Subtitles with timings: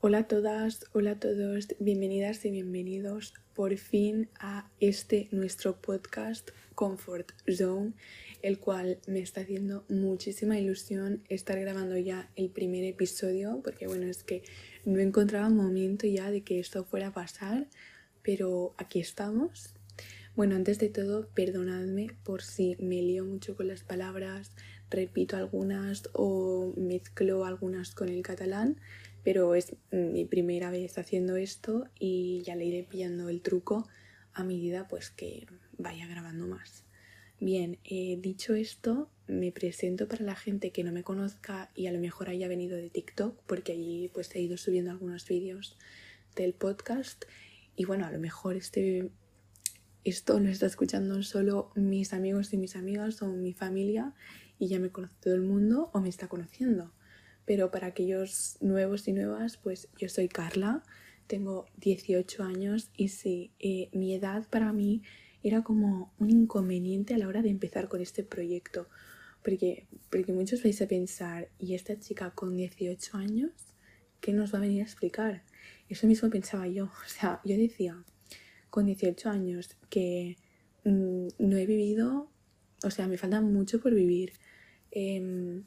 [0.00, 6.50] Hola a todas, hola a todos, bienvenidas y bienvenidos por fin a este nuestro podcast
[6.76, 7.94] Comfort Zone,
[8.42, 14.06] el cual me está haciendo muchísima ilusión estar grabando ya el primer episodio, porque bueno,
[14.06, 14.44] es que
[14.84, 17.66] no encontraba momento ya de que esto fuera a pasar,
[18.22, 19.74] pero aquí estamos.
[20.36, 24.52] Bueno, antes de todo, perdonadme por si me lío mucho con las palabras,
[24.90, 28.76] repito algunas o mezclo algunas con el catalán,
[29.28, 33.86] pero es mi primera vez haciendo esto y ya le iré pillando el truco
[34.32, 35.46] a medida pues que
[35.76, 36.86] vaya grabando más.
[37.38, 41.92] Bien, eh, dicho esto, me presento para la gente que no me conozca y a
[41.92, 45.76] lo mejor haya venido de TikTok, porque allí pues he ido subiendo algunos vídeos
[46.34, 47.26] del podcast
[47.76, 49.10] y bueno, a lo mejor este,
[50.04, 54.14] esto lo está escuchando solo mis amigos y mis amigas o mi familia
[54.58, 56.94] y ya me conoce todo el mundo o me está conociendo.
[57.48, 60.82] Pero para aquellos nuevos y nuevas, pues yo soy Carla,
[61.26, 65.02] tengo 18 años y sí, eh, mi edad para mí
[65.42, 68.86] era como un inconveniente a la hora de empezar con este proyecto.
[69.42, 73.52] Porque, porque muchos vais a pensar, ¿y esta chica con 18 años
[74.20, 75.42] qué nos va a venir a explicar?
[75.88, 76.90] Eso mismo pensaba yo.
[77.06, 78.04] O sea, yo decía,
[78.68, 80.36] con 18 años, que
[80.84, 82.30] mm, no he vivido,
[82.84, 84.34] o sea, me falta mucho por vivir.
[84.90, 85.64] Em,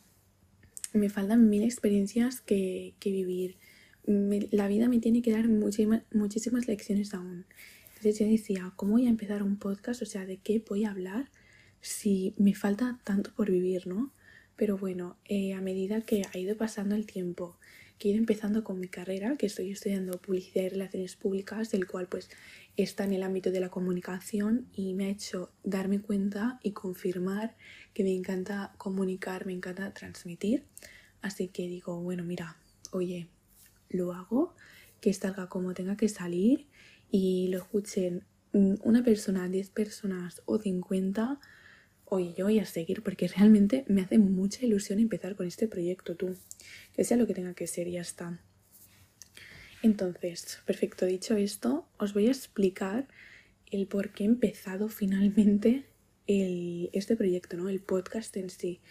[0.94, 3.58] me faltan mil experiencias que, que vivir.
[4.06, 7.46] la vida me tiene que dar muchísimas, muchísimas lecciones aún.
[7.90, 10.02] Entonces yo decía, ¿cómo voy a empezar un podcast?
[10.02, 11.30] O sea, ¿de qué voy a hablar
[11.82, 14.12] si me falta tanto por vivir, no?
[14.56, 17.58] Pero bueno, eh, a medida que ha ido pasando el tiempo,
[18.02, 21.86] que he ido empezando con mi carrera, que estoy estudiando publicidad y relaciones públicas, el
[21.86, 22.32] cual pues
[22.76, 27.56] está en el ámbito de la comunicación y me ha hecho darme cuenta y confirmar
[27.94, 30.66] que me encanta comunicar, me encanta transmitir.
[31.22, 32.58] Así que digo, bueno, mira,
[32.92, 33.28] oye,
[33.88, 34.56] lo hago,
[35.00, 36.70] que salga como tenga que salir
[37.12, 41.40] y lo escuchen una persona, 10 personas o 50,
[42.14, 46.16] oye, yo voy a seguir porque realmente me hace mucha ilusión empezar con este proyecto
[46.18, 46.36] tú.
[46.94, 48.42] Que sea lo que tenga que ser ya está.
[49.82, 53.08] Entonces, perfecto, dicho esto, os voy a explicar
[53.72, 55.86] el por qué he empezado finalmente
[56.28, 57.70] el, este proyecto, ¿no?
[57.70, 58.82] El podcast en sí.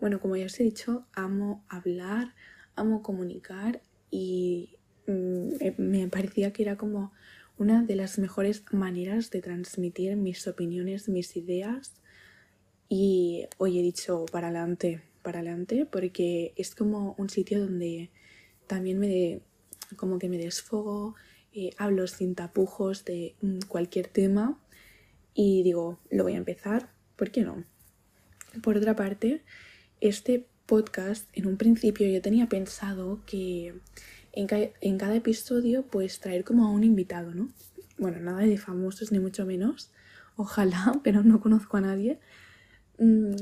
[0.00, 2.36] Bueno, como ya os he dicho, amo hablar,
[2.76, 4.76] amo comunicar y
[5.08, 7.12] mm, me parecía que era como
[7.56, 11.92] una de las mejores maneras de transmitir mis opiniones, mis ideas.
[12.88, 18.10] Y hoy he dicho para adelante, para adelante, porque es como un sitio donde
[18.66, 19.40] también me,
[19.96, 21.14] como que me desfogo,
[21.52, 24.58] eh, hablo sin tapujos de mm, cualquier tema
[25.34, 27.64] y digo, lo voy a empezar, ¿por qué no?
[28.62, 29.42] Por otra parte,
[30.00, 33.74] este podcast en un principio yo tenía pensado que
[34.32, 37.48] en, cada episodio pues traer como a un invitado, ¿no?
[37.98, 39.90] Bueno, nada de famosos ni mucho menos,
[40.36, 42.18] ojalá, pero no conozco a nadie,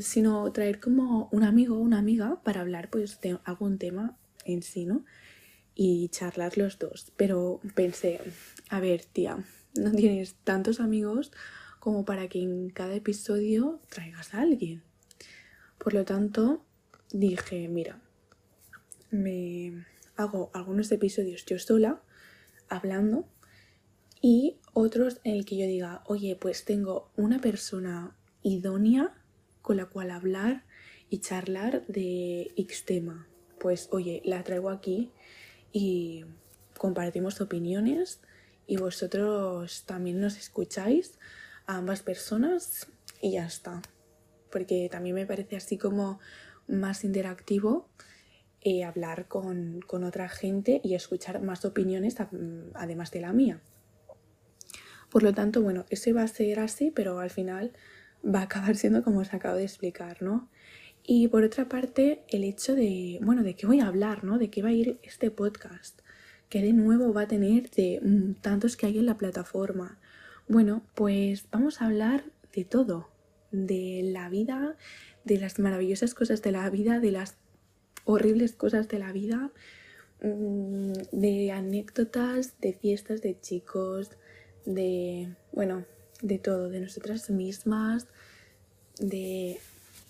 [0.00, 4.62] sino traer como un amigo o una amiga para hablar pues de algún tema en
[4.62, 5.04] sí, ¿no?
[5.74, 7.12] Y charlar los dos.
[7.16, 8.20] Pero pensé,
[8.68, 9.44] a ver, tía,
[9.74, 11.32] no tienes tantos amigos
[11.80, 14.82] como para que en cada episodio traigas a alguien.
[15.78, 16.64] Por lo tanto,
[17.12, 18.00] dije, mira,
[19.10, 19.84] me,
[20.16, 22.02] hago algunos episodios yo sola,
[22.68, 23.28] hablando,
[24.20, 29.14] y otros en el que yo diga, oye, pues tengo una persona idónea
[29.66, 30.62] con la cual hablar
[31.10, 33.26] y charlar de X tema.
[33.58, 35.10] Pues oye, la traigo aquí
[35.72, 36.24] y
[36.78, 38.20] compartimos opiniones
[38.68, 41.18] y vosotros también nos escucháis
[41.66, 42.86] a ambas personas
[43.20, 43.82] y ya está.
[44.52, 46.20] Porque también me parece así como
[46.68, 47.88] más interactivo
[48.60, 52.14] eh, hablar con, otra gente y escuchar más opiniones
[52.74, 53.60] además de la mía.
[55.10, 57.72] Por lo tanto, bueno, ese va a ser así, pero al final
[58.26, 60.48] va a acabar siendo como os acabo de explicar, ¿no?
[61.04, 64.38] Y por otra parte, el hecho de, bueno, de qué voy a hablar, ¿no?
[64.38, 66.00] De qué va a ir este podcast,
[66.48, 69.98] que de nuevo va a tener de mm, tantos que hay en la plataforma.
[70.48, 73.08] Bueno, pues vamos a hablar de todo,
[73.52, 74.76] de la vida,
[75.24, 77.36] de las maravillosas cosas de la vida, de las
[78.04, 79.52] horribles cosas de la vida,
[80.22, 84.10] mm, de anécdotas, de fiestas de chicos,
[84.64, 85.84] de, bueno,
[86.22, 88.08] de todo, de nosotras mismas,
[88.98, 89.58] de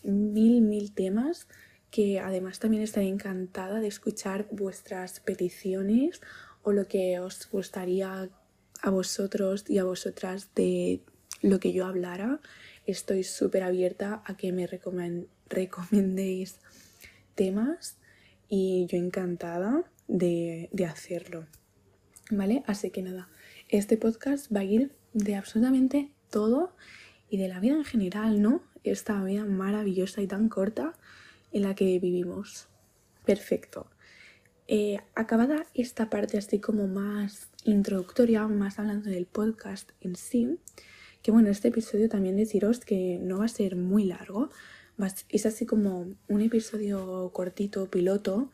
[0.03, 1.49] mil, mil temas
[1.91, 6.21] que además también estaré encantada de escuchar vuestras peticiones
[6.63, 8.29] o lo que os gustaría
[8.83, 11.01] a vosotros y a vosotras de
[11.43, 12.41] lo que yo hablara.
[12.87, 14.69] Estoy súper abierta a que me
[15.49, 16.57] recomendéis
[17.35, 17.97] temas
[18.49, 19.85] y yo encantada.
[20.09, 21.47] de, de hacerlo.
[22.31, 22.63] ¿Vale?
[22.67, 23.29] Así que nada,
[23.69, 26.75] este podcast va a ir de absolutamente todo
[27.29, 28.63] y de la vida en general, ¿no?
[28.91, 30.95] Esta vida maravillosa y tan corta
[31.53, 32.69] en la que vivimos.
[33.25, 33.87] Perfecto.
[34.69, 40.59] Eh, acabada esta parte así como más introductoria, más hablando del podcast en sí,
[41.23, 44.51] que bueno, este episodio también deciros que no va a ser muy largo,
[45.29, 48.51] es así como un episodio cortito, piloto,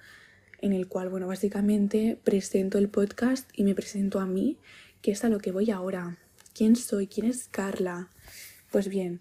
[0.60, 4.58] en el cual, bueno, básicamente presento el podcast y me presento a mí,
[5.02, 6.18] que es a lo que voy ahora.
[6.54, 7.06] ¿Quién soy?
[7.06, 8.08] ¿Quién es Carla?
[8.70, 9.20] Pues bien,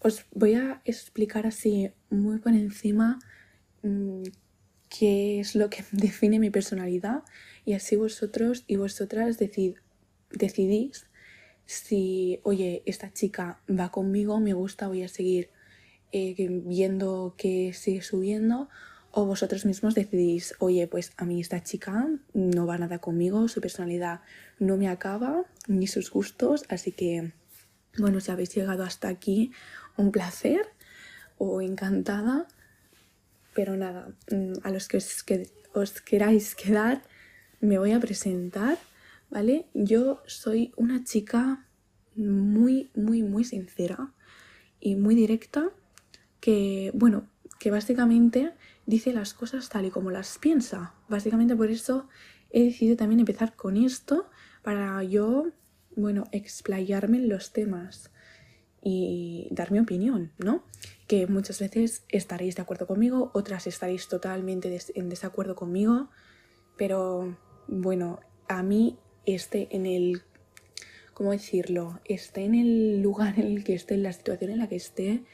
[0.00, 3.18] os voy a explicar así muy por encima
[3.82, 4.22] mmm,
[4.88, 7.22] qué es lo que define mi personalidad
[7.64, 11.06] y así vosotros y vosotras decidís
[11.70, 15.50] si, oye, esta chica va conmigo, me gusta, voy a seguir
[16.10, 18.68] eh, viendo que sigue subiendo
[19.12, 23.60] o vosotros mismos decidís, oye, pues a mí esta chica no va nada conmigo, su
[23.60, 24.22] personalidad
[24.58, 27.32] no me acaba, ni sus gustos, así que,
[27.98, 29.52] bueno, si habéis llegado hasta aquí,
[30.00, 30.66] un placer
[31.38, 32.46] o encantada
[33.54, 34.98] pero nada, mm, a los que
[35.74, 37.02] os, queráis quedar,
[37.60, 38.78] me voy a presentar,
[39.28, 39.66] ¿vale?
[39.74, 41.66] Yo soy una chica
[42.16, 44.12] muy, muy, muy sincera
[44.80, 45.70] y muy directa
[46.40, 48.52] que, bueno, que básicamente
[48.86, 50.94] dice las cosas tal y como las piensa.
[51.08, 52.08] Básicamente por eso
[52.50, 54.30] he decidido también empezar con esto
[54.62, 55.48] para yo,
[55.96, 58.09] bueno, explayarme en los temas
[58.82, 60.64] y dar mi opinión, ¿no?
[61.06, 66.08] Que muchas veces estaréis de acuerdo conmigo, otras estaréis totalmente en desacuerdo conmigo,
[66.76, 67.36] pero
[67.68, 70.22] bueno, a mí esté en el,
[71.12, 72.00] ¿cómo decirlo?
[72.04, 75.24] Esté en el lugar en el que esté, en la situación en la que esté,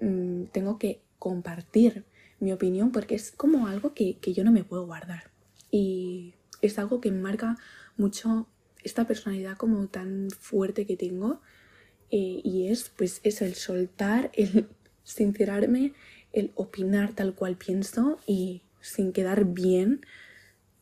[0.00, 2.04] mm, tengo que compartir
[2.40, 5.30] mi opinión porque es como algo que, que yo no me puedo guardar.
[5.70, 7.56] Y es algo que marca
[7.96, 8.48] mucho
[8.82, 11.40] esta personalidad como tan fuerte que tengo
[12.12, 14.68] eh, y es pues es el soltar, el
[15.02, 15.94] sincerarme,
[16.32, 20.02] el opinar tal cual pienso y sin quedar bien,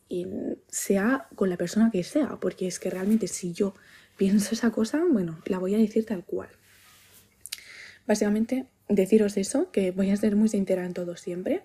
[0.09, 0.27] y
[0.67, 3.73] sea con la persona que sea, porque es que realmente si yo
[4.17, 6.49] pienso esa cosa, bueno, la voy a decir tal cual.
[8.05, 11.63] Básicamente, deciros eso, que voy a ser muy sincera en todo siempre,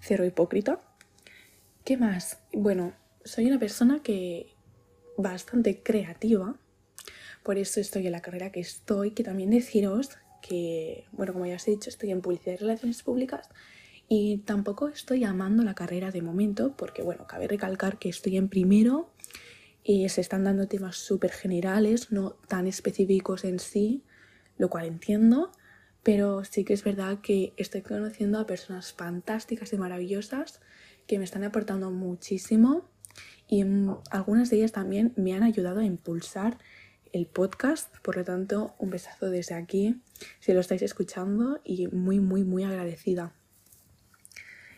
[0.00, 0.78] cero hipócrita.
[1.84, 2.38] ¿Qué más?
[2.52, 2.92] Bueno,
[3.24, 4.52] soy una persona que
[5.16, 6.58] bastante creativa,
[7.46, 10.10] por eso estoy en la carrera que estoy, que también deciros
[10.42, 13.48] que, bueno, como ya os he dicho, estoy en publicidad y relaciones públicas
[14.08, 18.48] y tampoco estoy amando la carrera de momento, porque, bueno, cabe recalcar que estoy en
[18.48, 19.12] primero
[19.84, 24.02] y se están dando temas súper generales, no tan específicos en sí,
[24.58, 25.52] lo cual entiendo,
[26.02, 30.60] pero sí que es verdad que estoy conociendo a personas fantásticas y maravillosas
[31.06, 32.90] que me están aportando muchísimo
[33.46, 33.64] y
[34.10, 36.58] algunas de ellas también me han ayudado a impulsar
[37.16, 37.96] el podcast.
[37.98, 40.00] Por lo tanto, un besazo desde aquí,
[40.40, 43.32] si lo estáis escuchando, y muy, muy, muy agradecida.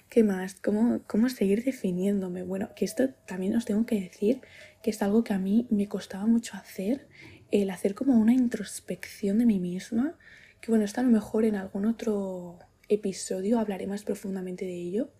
[0.08, 0.54] ¿Qué más?
[0.54, 2.42] ¿Cómo, ¿Cómo seguir definiéndome?
[2.42, 4.40] Bueno, que esto también os tengo que decir
[4.82, 7.08] que es algo que a mí me costaba mucho hacer,
[7.50, 10.16] el hacer como una introspección de mí misma,
[10.60, 12.58] que bueno, esto a lo mejor en algún otro
[12.88, 15.10] episodio hablaré más profundamente de ello,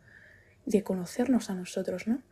[0.65, 2.22] de conocernos a nosotros, ¿no?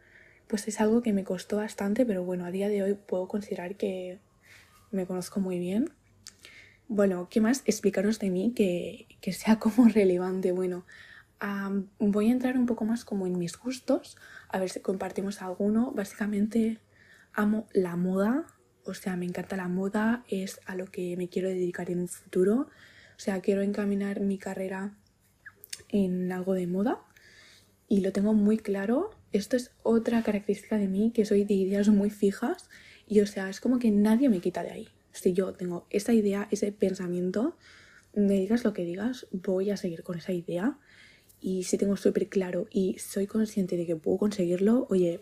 [0.46, 3.76] Pues es algo que me costó bastante, pero bueno, a día de hoy puedo considerar
[3.76, 4.20] que
[4.90, 5.90] me conozco muy bien.
[6.88, 7.62] Bueno, ¿qué más?
[7.66, 10.52] Explicaros de mí que, sea como relevante.
[10.52, 10.86] Bueno,
[11.98, 14.16] voy a entrar un poco más como en mis gustos,
[14.48, 15.92] a ver si compartimos alguno.
[15.92, 16.78] Básicamente
[17.32, 18.46] amo la moda,
[18.84, 22.08] o sea, me encanta la moda, es a lo que me quiero dedicar en un
[22.08, 22.68] futuro.
[23.16, 24.94] O sea, quiero encaminar mi carrera
[25.88, 27.00] en algo de moda
[27.88, 29.10] y lo tengo muy claro.
[29.32, 32.68] Esto es otra característica de mí, que soy de ideas muy fijas
[33.06, 34.88] y o sea, es como que nadie me quita de ahí.
[35.12, 37.56] Si yo tengo esa idea, ese pensamiento,
[38.14, 40.78] me digas lo que digas, voy a seguir con esa idea.
[41.40, 45.20] Y si tengo súper claro y soy consciente de que puedo conseguirlo, oye,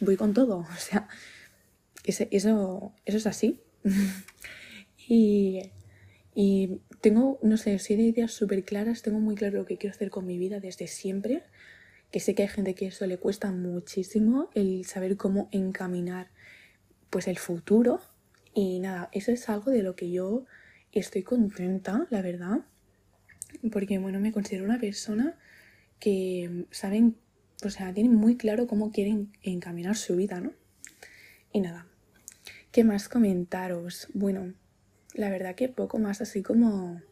[0.00, 0.66] voy con todo.
[0.76, 1.08] O sea,
[2.04, 3.60] eso, eso es así.
[5.08, 5.70] y,
[6.34, 9.94] y tengo, no sé, soy de ideas súper claras, tengo muy claro lo que quiero
[9.94, 11.42] hacer con mi vida desde siempre.
[12.10, 16.28] Que sé que hay gente que eso le cuesta muchísimo, el saber cómo encaminar
[17.12, 18.00] pues el futuro.
[18.54, 20.46] Y nada, eso es algo de lo que yo
[20.92, 22.62] estoy contenta, la verdad.
[23.70, 25.38] Porque, bueno, me considero una persona
[26.00, 27.16] que saben,
[27.64, 30.52] o sea, tienen muy claro cómo quieren encaminar su vida, ¿no?
[31.52, 31.86] Y nada,
[32.72, 34.08] ¿qué más comentaros?
[34.14, 34.54] Bueno,
[35.12, 37.02] la verdad que poco más así como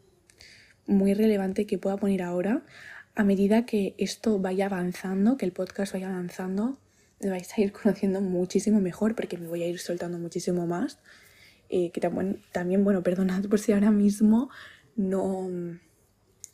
[0.87, 2.65] muy relevante que pueda poner ahora.
[3.13, 6.79] A medida que esto vaya avanzando, que el podcast vaya avanzando,
[7.21, 10.99] me vais a ir conociendo muchísimo mejor porque me voy a ir soltando muchísimo más.
[11.69, 14.49] Eh, que también, también, bueno, perdonad por si ahora mismo
[14.97, 15.49] no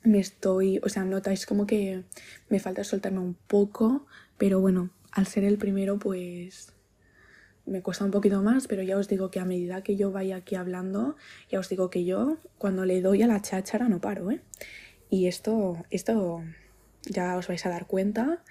[0.04, 2.04] me estoy, o sea, notáis como que
[2.50, 4.06] me falta soltarme un poco,
[4.38, 6.74] pero bueno, al ser el primero pues
[7.66, 10.38] me cuesta un poquito más, pero ya os digo que a medida que yo vaya
[10.38, 11.16] aquí hablando,
[11.50, 14.42] ya os digo que yo cuando le doy a la cháchara no paro, ¿eh?
[15.10, 16.44] Y esto, esto
[17.04, 18.44] ya os vais a dar cuenta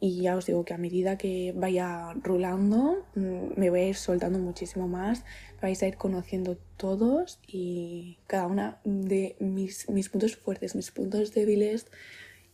[0.00, 3.96] y ya os digo que a medida que vaya rulando mm, me voy a ir
[3.96, 5.24] soltando muchísimo más,
[5.60, 11.34] vais a ir conociendo todos y cada una de mis, mis puntos fuertes, mis puntos
[11.34, 11.86] débiles,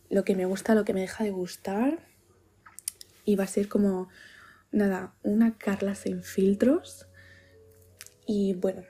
[0.09, 1.99] lo que me gusta, lo que me deja de gustar
[3.23, 4.09] y va a ser como
[4.71, 7.07] nada, una Carla sin filtros.
[8.25, 8.83] Y bueno,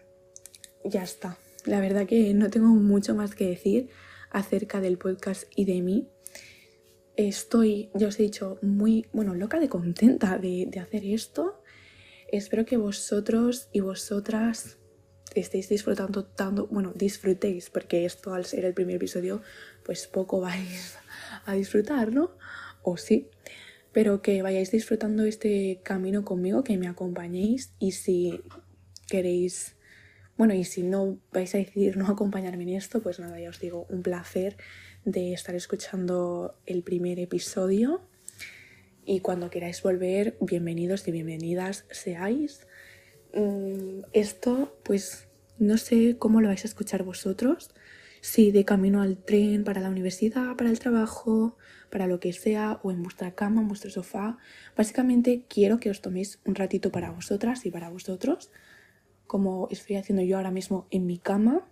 [0.83, 1.37] ya está.
[1.65, 3.89] La verdad que no tengo mucho más que decir
[4.31, 6.07] acerca del podcast y de mí.
[7.17, 11.61] Estoy, ya os he dicho, muy, bueno, loca de contenta de, de hacer esto.
[12.31, 14.77] Espero que vosotros y vosotras
[15.35, 19.41] estéis disfrutando tanto, bueno, disfrutéis, porque esto al ser el primer episodio,
[19.83, 20.97] pues poco vais
[21.45, 22.37] a disfrutar, ¿no?
[22.83, 23.29] O sí
[23.97, 28.41] pero que vayáis disfrutando este camino conmigo, que me acompañéis y si
[29.07, 29.75] queréis,
[30.37, 33.59] bueno, y si no vais a decidir no acompañarme en esto, pues nada, ya os
[33.59, 34.57] digo, un placer
[35.03, 38.01] de estar escuchando el primer episodio
[39.03, 42.67] y cuando queráis volver, bienvenidos y bienvenidas seáis.
[43.33, 45.27] Mm, esto, pues
[45.59, 47.73] no sé cómo lo vais a escuchar vosotros,
[48.19, 51.57] si de camino al tren, para la universidad, para el trabajo,
[51.89, 54.37] para lo que sea, o en vuestra cama, en vuestro sofá.
[54.75, 58.51] Básicamente quiero que os toméis un ratito para vosotras y para vosotros,
[59.27, 61.67] como estoy haciendo yo ahora mismo en mi cama,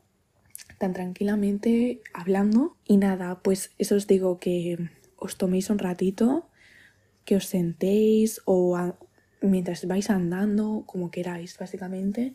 [0.78, 2.78] tan tranquilamente hablando.
[2.86, 6.50] Y nada, pues eso os digo que os toméis un ratito,
[7.24, 8.78] que os sentéis o
[9.42, 12.34] mientras vais andando, como queráis, básicamente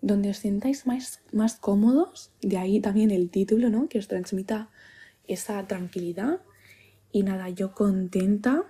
[0.00, 3.88] donde os sintáis más, más cómodos, de ahí también el título, ¿no?
[3.88, 4.70] Que os transmita
[5.26, 6.40] esa tranquilidad.
[7.10, 8.64] Y nada, yo contenta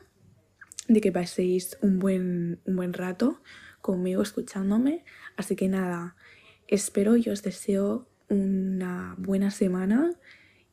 [0.88, 3.42] de que paséis un buen, un buen rato
[3.80, 5.04] conmigo escuchándome.
[5.38, 6.16] Así que nada,
[6.66, 10.10] espero y os deseo una buena semana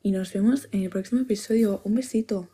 [0.02, 1.80] y nos vemos en el próximo episodio.
[1.84, 2.50] Un besito.